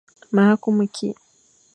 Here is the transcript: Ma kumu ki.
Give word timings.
Ma 0.33 0.45
kumu 0.61 0.85
ki. 0.95 1.09